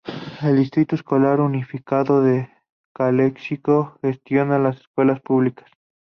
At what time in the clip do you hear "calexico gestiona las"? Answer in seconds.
2.91-4.77